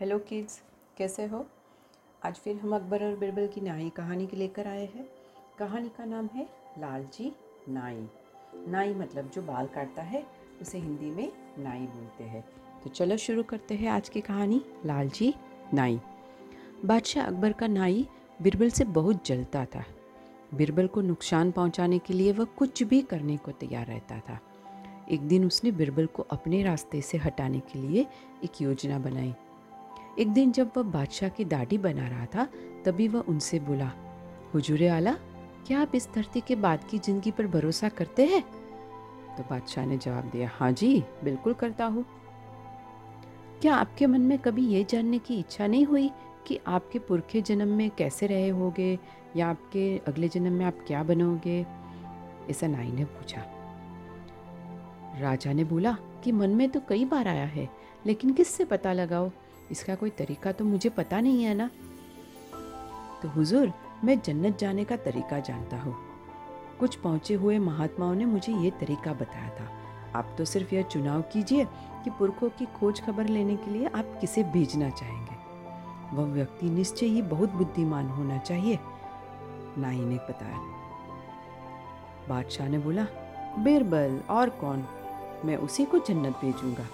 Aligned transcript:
Hello 0.00 0.18
kids, 0.18 0.62
कैसे 0.96 1.26
हो? 1.26 1.46
आज 2.24 2.34
फिर 2.34 2.56
हम 2.56 2.76
अकबर 2.76 3.04
और 3.04 3.16
बिरबल 3.16 3.46
की 3.46 3.60
नाई 3.60 3.90
कहानी 3.90 4.26
के 4.26 4.36
लेकर 4.36 4.66
आए 4.66 4.86
हैं। 4.94 5.08
कहानी 5.58 5.88
का 5.88 6.04
नाम 6.04 6.28
है 6.34 6.48
लालची 6.78 7.32
नाई। 7.68 8.08
नाई 8.68 8.94
मतलब 8.94 9.30
जो 9.30 9.42
बाल 9.42 9.66
काटता 9.66 10.02
है, 10.02 10.26
उसे 10.60 10.78
हिंदी 10.78 11.10
में 11.10 11.32
नाई 11.58 11.78
बोलते 11.78 12.24
हैं। 12.24 12.44
तो 12.84 12.90
चलो 12.90 13.16
शुरू 13.16 13.42
करते 13.42 13.74
हैं 13.74 13.88
आज 13.88 14.08
की 14.08 14.20
कहानी, 14.20 14.64
लालची 14.86 15.34
नाई। 15.74 16.00
बादशाह 16.84 17.26
अकबर 17.26 17.52
का 17.52 17.66
नाई 17.66 18.08
बिरबल 18.42 18.70
से 18.70 18.84
बहुत 18.84 19.26
जलता 19.26 19.64
था। 19.64 19.84
बिरबल 20.54 20.86
को 20.86 21.00
नुकसान 21.00 21.50
पहुँचाने 21.50 21.98
के 21.98 22.14
लिए 22.14 22.32
वह 22.32 22.44
कुछ 22.44 22.82
भी 22.82 23.02
करने 23.02 23.36
को 23.36 23.50
तैयार 23.50 23.86
रहता 23.86 24.18
था। 24.18 24.40
एक 25.10 25.20
दिन 25.20 25.46
उसने 25.46 25.70
बिरबल 25.70 26.06
को 26.06 26.22
अपने 26.22 26.62
रास्ते 26.62 27.00
से 27.00 27.18
हटाने 27.18 27.60
के 27.60 27.78
लिए 27.78 28.06
एक 28.44 28.62
योजना 28.62 28.98
बनाई। 28.98 29.34
एक 30.18 30.28
दिन 30.28 30.52
जब 30.52 30.70
वह 30.76 30.82
बादशाह 30.82 31.28
की 31.28 31.44
दाढ़ी 31.44 31.78
बना 31.78 32.08
रहा 32.08 32.26
था, 32.26 32.48
तभी 32.84 33.08
वह 33.08 33.20
उनसे 33.20 33.60
बोला, 33.60 33.92
हुजूर 34.54 34.88
आला, 34.88 35.12
क्या 35.66 35.80
आप 35.80 35.94
इस 35.94 36.08
धरती 36.14 36.40
के 36.40 36.54
बाद 36.54 36.84
की 36.84 36.98
ज़िंदगी 36.98 37.30
पर 37.30 37.46
भरोसा 37.46 37.88
करते 37.88 38.26
हैं? 38.26 38.42
तो 39.36 39.42
बादशाह 39.42 39.86
ने 39.86 39.98
जवाब 39.98 40.24
दिया 40.24 40.50
हाँ 40.54 40.72
जी, 40.72 41.04
बिल्कुल 41.24 41.54
करता 41.54 41.84
हूँ। 41.84 42.04
क्या 43.60 43.74
आपके 43.74 44.06
मन 44.06 44.20
में 44.20 44.38
कभी 44.38 44.66
ये 44.66 44.84
जानने 44.84 45.18
की 45.18 45.38
इच्छा 45.38 45.66
नहीं 45.66 45.84
हुई 45.84 46.10
कि 46.46 46.60
आपके 46.66 46.98
पुरखे 46.98 47.42
जन्म 47.42 47.68
में 47.68 47.90
कैसे 47.90 48.26
रहे 48.26 48.48
होगे 48.48 48.98
या 49.36 49.48
आपके 49.48 49.98
अगले 49.98 50.28
जन्म 50.28 50.52
में 50.52 50.66
आप 50.66 50.78
क्या 50.86 51.02
बनोगे? 51.02 51.66
ऐसा 52.50 52.66
नाई 52.66 52.92
ने 52.92 53.04
पूछा। 53.04 53.44
राजा 55.20 55.52
ने 55.52 55.64
बोला, 55.64 55.96
कि 56.24 56.32
मन 56.32 56.50
में 56.50 56.70
तो 56.70 56.80
कई 56.88 57.04
बार 57.04 57.28
आया 57.28 57.44
है, 57.44 57.68
लेकिन 58.06 58.32
किससे 58.32 58.64
पता 58.64 58.92
लगाओ 58.92 59.30
इसका 59.70 59.94
कोई 59.94 60.10
तरीका 60.10 60.52
तो 60.52 60.64
मुझे 60.64 60.88
पता 60.88 61.20
नहीं 61.20 61.44
है 61.44 61.54
ना। 61.54 61.70
तो 63.22 63.28
हुजूर, 63.28 63.72
मैं 64.04 64.20
जन्नत 64.20 64.58
जाने 64.58 64.84
का 64.84 64.96
तरीका 64.96 65.38
जानता 65.38 65.76
हूँ। 65.76 65.96
कुछ 66.80 66.94
पहुँचे 66.94 67.34
हुए 67.34 67.58
महात्माओं 67.58 68.14
ने 68.14 68.24
मुझे 68.24 68.52
ये 68.52 68.70
तरीका 68.70 69.12
बताया 69.12 69.48
था। 69.48 69.68
आप 70.18 70.34
तो 70.38 70.44
सिर्फ़ 70.44 70.74
यह 70.74 70.82
चुनाव 70.82 71.22
कीजिए 71.22 71.64
कि 72.04 72.10
पुरखों 72.10 72.48
की 72.48 72.66
खोज 72.66 73.00
खबर 73.00 73.26
लेने 73.26 73.56
के 73.56 73.70
लिए 73.70 73.86
आप 73.86 74.18
किसे 74.20 74.42
भेजना 74.42 74.90
चाहेंगे। 74.90 75.40
वह 76.16 76.24
व्यक्ति 76.24 76.70
निश्चय 76.70 77.06
ही 77.06 77.22
बहुत 77.22 77.50
बुद्धिमान 77.50 78.08
होना 78.08 78.38
चाहिए। 78.38 78.78
नाई 79.78 80.00
ने 80.00 80.16
बताया। 80.16 80.58
बादशाह 82.28 82.68
ने 82.68 82.78
बोला, 82.78 83.06
बिरबल, 83.58 84.20
और 84.30 84.50
कौन? 84.50 84.86
मैं 85.44 85.56
उसी 85.56 85.84
को 85.84 85.98
जन्नत 85.98 86.32
भेजूँगा। 86.32 86.86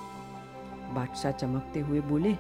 बादशाह 0.95 1.33
चमकते 1.33 1.81
हुए 1.81 2.01
बोले 2.01 2.37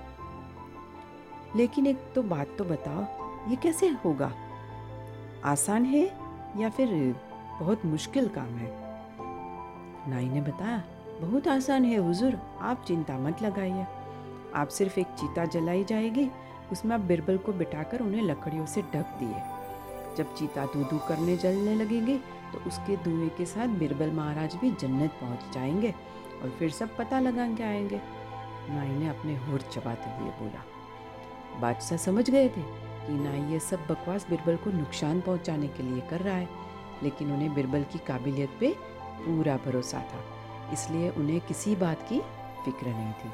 लेकिन 1.56 1.86
एक 1.86 2.12
तो 2.14 2.22
बात 2.22 2.48
तो 2.58 2.64
बताओ 2.64 3.50
ये 3.50 3.56
कैसे 3.56 3.88
होगा? 4.04 4.32
आसान 5.44 5.84
है 5.84 6.04
या 6.56 6.68
फिर 6.68 6.88
बहुत 7.60 7.84
मुश्किल 7.84 8.28
काम 8.28 8.56
है? 8.56 8.70
नाई 10.08 10.28
ने 10.28 10.40
बताया, 10.40 10.82
बहुत 11.20 11.48
आसान 11.48 11.84
है, 11.84 11.96
हुजूर, 11.96 12.38
आप 12.60 12.84
चिंता 12.88 13.18
मत 13.18 13.42
लगाइए। 13.42 13.86
आप 14.54 14.68
सिर्फ़ 14.68 15.00
एक 15.00 15.06
चीता 15.06 15.44
जलाई 15.44 15.84
जाएगी, 15.84 16.30
उसमें 16.72 16.94
आप 16.94 17.00
बिरबल 17.00 17.38
को 17.38 17.52
बिठाकर 17.52 18.00
उन्हें 18.00 18.22
लकड़ियों 18.22 18.66
से 18.66 18.82
ढक 18.82 19.16
दिए। 19.18 19.42
जब 20.16 20.34
चीता 20.34 20.64
दू 20.64 20.84
दू 20.84 20.98
करने 20.98 21.36
जलने 21.36 21.74
लगेंगे 21.74 22.18
तो 22.52 22.58
उसके 22.66 22.96
धुएँ 22.96 23.28
के 23.28 23.46
साथ 23.46 23.68
बिरबल 23.68 24.10
महाराज 24.10 24.54
भी 24.54 24.70
जन्नत 24.70 25.10
पहुँच 25.10 25.54
जाएँगे 25.54 25.90
और 26.42 26.50
फिर 26.50 26.70
सब 26.70 26.96
पता 26.96 27.20
लगा 27.20 27.46
के 27.54 27.62
आएँगे। 27.62 28.00
नाई 28.70 28.88
ने 28.88 29.08
अपने 29.08 29.36
होर 29.36 29.60
चबाते 29.60 30.10
हुए 30.10 30.30
बोला 30.30 30.64
बादशाह 31.60 31.98
समझ 31.98 32.28
गए 32.30 32.48
थे 32.48 32.62
कि 33.06 33.12
नाई 33.14 33.40
ये 33.52 33.58
सब 33.60 33.86
बकवास 33.88 34.26
बिरबल 34.30 34.56
को 34.56 34.70
नुकसान 34.72 35.20
पहुँचाने 35.20 35.68
के 35.68 35.82
लिए 35.82 36.00
कर 36.10 36.20
रहा 36.20 36.36
है, 36.36 36.48
लेकिन 37.02 37.32
उन्हें 37.32 37.54
बिरबल 37.54 37.82
की 37.92 37.98
काबिलियत 38.06 38.56
पे 38.60 38.74
पूरा 39.18 39.56
भरोसा 39.66 39.98
था, 40.02 40.22
इसलिए 40.72 41.10
उन्हें 41.10 41.40
किसी 41.40 41.76
बात 41.76 42.02
की 42.08 42.20
फ़िक्र 42.64 42.86
नहीं 42.88 43.12
थी। 43.14 43.30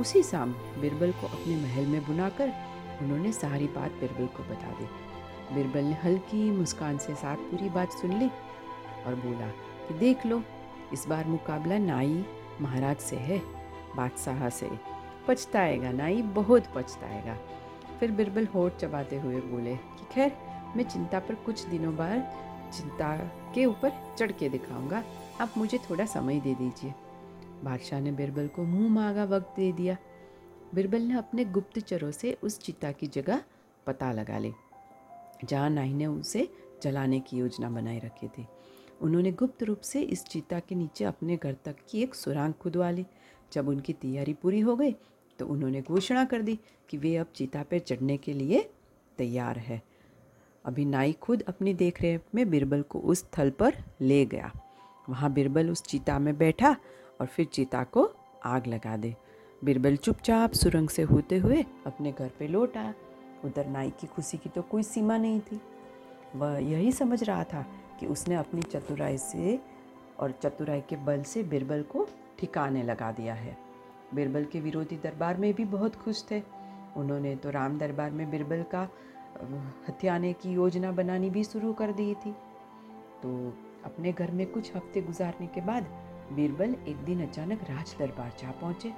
उसी 0.00 0.22
शाम 0.22 0.52
बिरबल 0.80 1.10
को 1.12 1.26
अपने 1.28 1.56
महल 1.56 1.86
में 1.86 2.04
बुलाकर 2.06 2.52
उन्होंने 3.02 3.32
सारी 3.32 3.66
बात 3.68 3.92
बिरबल 4.00 4.26
को 4.36 4.42
बता 4.44 4.70
दी। 4.70 4.86
बिरबल 5.54 5.84
ने 5.84 5.94
हल्की 5.94 6.50
मुस्कान 6.50 6.98
से 6.98 7.14
साथ 7.14 7.36
पूरी 7.50 7.68
बात 7.70 7.92
सुन 7.92 8.18
ली 8.18 8.28
और 9.06 9.14
बोला 9.16 9.48
कि 9.88 9.94
देख 9.94 10.26
लो, 10.26 10.42
इस 10.92 11.06
बार 11.08 11.26
मुकाबला 11.26 11.78
नाई 11.80 12.24
महाराज 12.60 12.96
से 12.98 13.16
है, 13.18 13.38
बादशाह 13.96 14.48
से 14.50 14.70
पछताएगा, 15.28 15.90
नाई 15.92 16.22
बहुत 16.34 16.66
पछताएगा। 16.74 17.36
फिर 18.02 18.10
बिरबल 18.10 18.46
होठ 18.46 18.76
चबाते 18.76 19.18
हुए 19.20 19.40
बोले 19.40 19.74
कि 19.74 20.04
खैर, 20.12 20.32
मैं 20.76 20.84
चिंता 20.84 21.18
पर 21.18 21.34
कुछ 21.34 21.64
दिनों 21.64 21.94
बाद 21.96 22.72
चिंता 22.74 23.16
के 23.54 23.64
ऊपर 23.64 23.92
चढ़ 24.18 24.32
के 24.32 24.48
दिखाऊँगा। 24.48 25.02
आप 25.40 25.54
मुझे 25.58 25.78
थोड़ा 25.78 26.06
समय 26.06 26.40
दे 26.40 26.54
दीजिए। 26.54 26.94
बादशाह 27.64 28.00
ने 28.00 28.12
बिरबल 28.12 28.48
को 28.48 28.62
मुँह 28.62 28.88
मांगा, 28.90 29.24
वक्त 29.26 29.52
दे 29.56 29.70
दिया। 29.72 29.96
बिरबल 30.74 31.02
ने 31.02 31.16
अपने 31.18 31.44
गुप्तचरों 31.44 32.10
से 32.10 32.36
उस 32.42 32.58
चिता 32.58 32.92
की 32.92 33.06
जगह 33.08 33.42
पता 33.86 34.10
लगा 34.12 34.38
ली, 34.38 34.52
जहाँ 35.44 35.70
नाई 35.70 35.92
ने 35.92 36.06
उसे 36.06 36.48
जलाने 36.82 37.20
की 37.20 37.36
योजना 37.36 37.70
बनाए 37.70 37.98
रखी 37.98 38.28
थी। 38.28 38.46
उन्होंने 39.00 39.32
गुप्त 39.32 39.62
रूप 39.62 39.80
से 39.84 40.02
इस 40.02 40.24
चीता 40.24 40.60
के 40.60 40.74
नीचे 40.74 41.04
अपने 41.04 41.36
घर 41.36 41.56
तक 41.64 41.76
की 41.90 42.02
एक 42.02 42.14
सुरांग 42.14 42.52
खुदवा 42.54 42.90
ली। 42.90 43.06
जब 43.52 43.68
उनकी 43.68 43.92
तैयारी 43.92 44.34
पूरी 44.34 44.60
हो 44.60 44.76
गई 44.76 44.94
तो 45.42 45.46
उन्होंने 45.46 45.80
घोषणा 45.82 46.24
कर 46.24 46.42
दी 46.42 46.58
कि 46.88 46.96
वे 46.96 47.16
अब 47.16 47.26
चीता 47.34 47.62
पर 47.62 47.78
चढ़ने 47.78 48.16
के 48.16 48.32
लिए 48.32 48.60
तैयार 49.18 49.58
है। 49.58 49.80
अभी 50.64 50.84
नाई 50.84 51.12
खुद 51.12 51.42
अपनी 51.42 51.72
देखरेख 51.74 52.20
में 52.34 52.50
बिरबल 52.50 52.82
को 52.82 52.98
उस 52.98 53.18
स्थल 53.18 53.50
पर 53.50 53.76
ले 54.00 54.24
गया। 54.26 54.52
वहाँ 55.08 55.32
बिरबल 55.32 55.70
उस 55.70 55.82
चीता 55.82 56.18
में 56.18 56.36
बैठा 56.38 56.76
और 57.20 57.26
फिर 57.26 57.46
चीता 57.46 57.82
को 57.84 58.04
आग 58.44 58.66
लगा 58.66 58.96
दे। 58.96 59.14
बिरबल 59.64 59.96
चुपचाप 59.96 60.52
सुरंग 60.52 60.88
से 60.88 61.02
होते 61.02 61.38
हुए 61.38 61.64
अपने 61.86 62.12
घर 62.12 62.30
पे 62.38 62.48
लौट। 62.48 62.76
आया 62.76 62.94
उधर 63.44 63.66
नाई 63.66 63.90
की 63.90 64.06
खुशी 64.06 64.38
की 64.38 64.48
तो 64.48 64.62
कोई 64.62 64.82
सीमा 64.82 65.16
नहीं 65.16 65.40
थी। 65.40 65.60
वह 66.36 66.58
यही 66.58 66.92
समझ 66.92 67.22
रहा 67.22 67.44
था 67.44 67.66
कि 68.00 68.06
उसने 68.06 68.34
अपनी 68.34 68.62
चतुराई 68.62 69.18
से 69.18 69.58
और 70.18 70.38
चतुराई 70.42 70.80
के 70.80 70.96
बल 70.96 71.22
से 71.22 71.42
बिरबल 71.42 71.82
को 71.82 72.08
ठिकाने 72.38 72.82
लगा 72.82 73.12
दिया 73.12 73.34
है। 73.34 73.71
बिरबल 74.14 74.44
के 74.44 74.60
विरोधी 74.60 74.96
दरबार 74.96 75.36
में 75.36 75.52
भी 75.54 75.64
बहुत 75.66 75.96
खुश 75.96 76.24
थे। 76.30 76.42
उन्होंने 76.96 77.34
तो 77.36 77.50
राम 77.50 77.78
दरबार 77.78 78.10
में 78.10 78.30
बिरबल 78.30 78.62
का 78.74 78.88
हथियाने 79.88 80.32
की 80.32 80.52
योजना 80.52 80.90
बनानी 80.92 81.30
भी 81.30 81.44
शुरू 81.44 81.72
कर 81.72 81.92
दी 81.92 82.14
थी। 82.16 82.32
तो 83.22 83.30
अपने 83.84 84.12
घर 84.12 84.30
में 84.30 84.46
कुछ 84.46 84.74
हफ़्ते 84.76 85.00
गुजारने 85.02 85.46
के 85.46 85.60
बाद 85.60 85.86
बीरबल 86.32 86.74
एक 86.88 86.96
दिन 86.96 87.26
अचानक 87.26 87.62
राज 87.62 87.94
दरबार 87.98 88.32
जा 88.40 88.50
पहुँचे। 88.50 88.92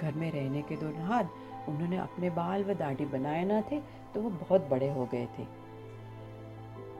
घर 0.00 0.14
में 0.14 0.30
रहने 0.32 0.62
के 0.62 0.76
दौरान 0.76 1.28
उन्होंने 1.68 1.96
अपने 1.98 2.30
बाल 2.30 2.64
व 2.64 2.74
दाढ़ी 2.74 3.04
बनाए 3.06 3.44
ना 3.44 3.60
थे 3.62 3.80
तो 4.14 4.20
वो 4.20 4.30
बहुत 4.30 4.68
बड़े 4.70 4.90
हो 4.92 5.04
गए 5.12 5.26
थे। 5.38 5.46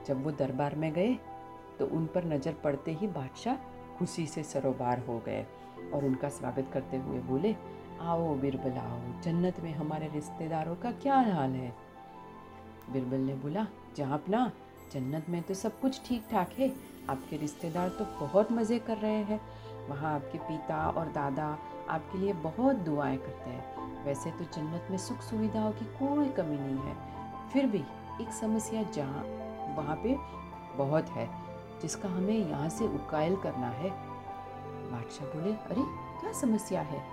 जब 0.07 0.23
वो 0.23 0.31
दरबार 0.31 0.75
में 0.75 0.91
गए 0.93 1.13
तो 1.79 1.85
उन 1.87 2.05
पर 2.05 2.25
नज़र 2.25 2.53
पड़ते 2.63 2.91
ही 2.91 3.07
बादशाह 3.09 3.55
खुशी 3.99 4.25
से 4.25 4.43
सरोबार 4.43 4.99
हो 4.99 5.17
गए 5.25 5.45
और 5.93 6.05
उनका 6.05 6.29
स्वागत 6.29 6.69
करते 6.73 6.97
हुए 6.97 7.19
बोले, 7.19 7.55
आओ 8.01 8.35
बिरबल, 8.35 8.77
आओ, 8.77 8.99
जन्नत 9.21 9.59
में 9.59 9.73
हमारे 9.73 10.07
रिश्तेदारों 10.07 10.75
का 10.75 10.91
क्या 10.91 11.15
हाल 11.15 11.51
है? 11.51 11.73
बिरबल 12.91 13.17
ने 13.17 13.33
बोला 13.35 13.65
जहाँ 13.97 14.13
अपना, 14.13 14.51
जन्नत 14.93 15.29
में 15.29 15.41
तो 15.41 15.53
सब 15.53 15.79
कुछ 15.79 16.01
ठीक 16.05 16.23
ठाक 16.31 16.53
है, 16.59 16.71
आपके 17.09 17.37
रिश्तेदार 17.37 17.89
तो 17.89 18.05
बहुत 18.19 18.51
मज़े 18.51 18.79
कर 18.79 18.97
रहे 18.97 19.23
हैं। 19.23 19.39
वहाँ 19.89 20.13
आपके 20.15 20.37
पिता 20.37 20.87
और 20.89 21.11
दादा 21.11 21.57
आपके 21.89 22.17
लिए 22.17 22.33
बहुत 22.33 22.75
दुआएँ 22.75 23.17
करते 23.17 23.49
हैं। 23.49 24.03
वैसे 24.05 24.31
तो 24.31 24.43
जन्नत 24.55 24.87
में 24.91 24.97
सुख 24.97 25.21
सुविधाओं 25.21 25.71
की 25.71 25.85
कोई 25.95 26.29
कमी 26.29 26.57
नहीं 26.57 26.77
है, 26.77 26.95
फिर 27.49 27.65
भी 27.65 27.83
एक 28.21 28.31
समस्या 28.31 28.83
जहाँ, 28.83 29.23
वहाँ 29.77 29.95
पे 29.95 30.15
बहुत 30.77 31.09
है। 31.09 31.27
जिसका 31.81 32.09
हमें 32.09 32.49
यहाँ 32.49 32.69
से 32.69 32.87
उकायल 32.87 33.35
करना 33.35 33.67
है। 33.67 33.89
बादशाह 34.91 35.27
बोले, 35.27 35.53
अरे, 35.53 35.83
क्या 36.21 36.31
समस्या 36.31 36.81
है? 36.81 37.03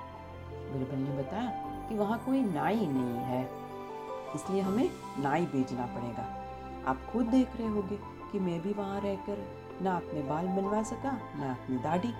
बिरबल 0.48 0.98
ने 0.98 1.22
बताया 1.22 1.50
कि 1.88 1.94
वहाँ 1.94 2.18
कोई 2.26 2.42
नाई 2.42 2.86
नहीं 2.86 3.16
है, 3.16 3.50
इसलिए 4.34 4.60
हमें 4.60 4.90
नाई 5.18 5.46
भेजना 5.46 5.86
पड़ेगा। 5.86 6.44
आप 6.86 6.96
खुद 7.12 7.26
देख 7.26 7.56
रहे 7.56 7.66
होंगे 7.66 7.98
कि 8.32 8.38
मैं 8.38 8.62
भी 8.62 8.72
वहाँ 8.72 9.00
रहकर 9.00 9.48
ना 9.82 9.96
अपने 9.96 10.22
बाल 10.22 10.46
बनवा 10.46 10.82
सका, 10.82 11.12
ना 11.12 11.50
अपनी 11.50 11.76
दाढ़ी। 11.76 12.12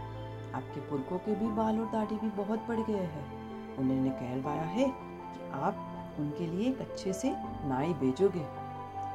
आपके 0.53 0.81
पुरखों 0.81 1.19
के 1.19 1.35
भी 1.35 1.47
बाल 1.47 1.81
और 1.81 1.87
दाढ़ी 1.87 2.17
भी 2.17 2.29
बहुत 2.29 2.59
बढ़ 2.69 2.81
गए 2.81 3.01
हैं। 3.01 3.47
उन्होंने 3.77 4.11
कहलवाया 4.11 4.63
है 4.63 4.89
कि 4.89 5.51
आप 5.53 5.93
उनके 6.19 6.47
लिए 6.47 6.69
एक 6.69 6.79
अच्छे 6.79 7.13
से 7.13 7.33
नाई 7.65 7.93
भेजोगे 7.93 8.66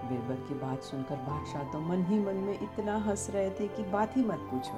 बिरबल 0.04 0.42
की 0.48 0.54
बात 0.60 0.84
सुनकर 0.84 1.16
बादशाह 1.24 1.64
तो 1.72 1.80
मन 1.80 2.04
ही 2.06 2.20
मन 2.20 2.36
में 2.46 2.54
इतना 2.54 2.96
हंस 3.08 3.30
रहे 3.30 3.50
थे 3.50 3.68
कि 3.68 3.84
बात 3.92 4.18
ही 4.18 4.24
मत 4.24 4.48
पूछो। 4.52 4.78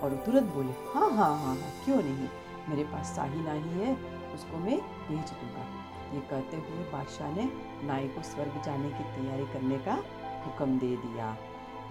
और 0.00 0.14
तुरंत 0.26 0.52
बोले 0.54 0.72
हाँ 0.92 1.10
हाँ 1.10 1.36
हाँ 1.38 1.54
हाँ 1.56 1.70
क्यों 1.84 1.96
नहीं? 1.98 2.28
मेरे 2.68 2.84
पास 2.84 3.14
शाही 3.16 3.40
नाई 3.40 3.58
है, 3.70 3.94
उसको 4.34 4.56
मैं 4.56 4.78
भेज 5.08 5.30
दूँगा। 5.32 5.64
ये 6.14 6.20
कहते 6.20 6.56
हुए 6.58 6.84
बादशाह 6.92 7.34
ने 7.36 7.44
नाई 7.86 8.08
को 8.08 8.22
स्वर्ग 8.22 8.60
जाने 8.64 8.90
की 8.90 9.04
तैयारी 9.14 9.46
करने 9.52 9.78
का 9.78 9.94
हुक्म 10.46 10.78
दे 10.78 10.96
दिया 10.98 11.36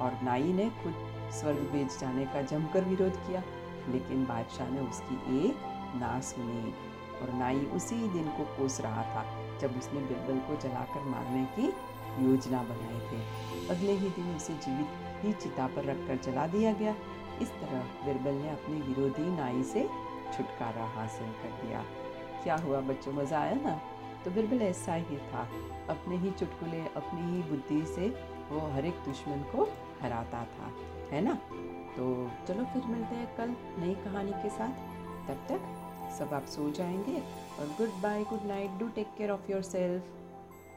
और 0.01 0.19
नाई 0.23 0.53
ने 0.53 0.69
खुद 0.83 0.95
स्वर्ग 1.31 1.69
भेज 1.71 1.99
जाने 1.99 2.25
का 2.25 2.41
जमकर 2.43 2.83
विरोध 2.85 3.17
किया। 3.27 3.43
लेकिन 3.89 4.25
बादशाह 4.25 4.69
ने 4.69 4.79
उसकी 4.81 5.15
एक 5.39 5.71
ना 5.95 6.19
सुनी 6.21 6.73
और 7.21 7.33
नाई 7.33 7.65
उसी 7.75 7.95
दिन 8.09 8.27
को 8.37 8.43
कोस 8.57 8.79
रहा 8.81 9.03
था, 9.05 9.23
जब 9.59 9.77
उसने 9.77 9.99
बिरबल 10.01 10.39
को 10.47 10.55
जलाकर 10.61 11.09
मारने 11.09 11.43
की 11.55 11.73
योजना 12.19 12.63
बनाई 12.63 12.99
थी। 12.99 13.23
अगले 13.67 13.91
ही 13.91 14.09
दिन 14.09 14.35
उसे 14.35 14.53
जीवित 14.53 14.87
ही 15.25 15.33
चिता 15.33 15.67
पर 15.67 15.83
रखकर 15.85 16.15
जला 16.15 16.47
दिया 16.47 16.73
गया। 16.73 16.95
इस 17.41 17.49
तरह 17.49 18.05
बिरबल 18.05 18.31
ने 18.31 18.49
अपने 18.49 18.75
विरोधी 18.75 19.37
नाई 19.37 19.63
से 19.63 19.89
छुटकारा 20.37 20.85
हासिल 20.85 21.27
कर 21.27 21.67
दिया। 21.67 21.83
क्या 22.43 22.55
हुआ 22.55 22.81
बच्चों, 22.81 23.13
मज़ा 23.13 23.39
आया 23.39 23.53
ना? 23.53 23.81
तो 24.25 24.31
बिरबल 24.31 24.61
ऐसा 24.61 24.93
ही 24.93 25.17
था। 25.17 25.49
अपने 25.89 26.17
ही 26.17 26.31
चुटकुले, 26.31 26.81
अपनी 26.81 27.21
ही 27.21 27.43
बुद्धि 27.43 27.85
से 27.85 28.07
वो 28.49 28.71
हर 28.73 28.85
एक 28.85 28.93
दुश्मन 28.93 29.37
को 29.37 29.69
हराता 30.01 30.45
था, 30.45 30.71
है 31.11 31.21
ना? 31.21 31.33
तो 31.97 32.31
चलो 32.47 32.65
फिर 32.65 32.85
मिलते 32.85 33.15
हैं 33.15 33.35
कल 33.35 33.49
नई 33.79 33.95
कहानी 33.95 34.31
के 34.31 34.49
साथ। 34.49 34.69
तब 35.27 35.45
तक 35.49 35.61
सब 36.19 36.33
आप 36.33 36.45
सो 36.45 36.71
जाएँगे 36.71 37.17
और 37.59 37.65
goodbye, 37.89 38.23
good 38.23 38.45
night, 38.45 38.71
do 38.71 38.87
take 38.87 39.07
care 39.17 39.31
of 39.31 39.51
yourself 39.61 40.03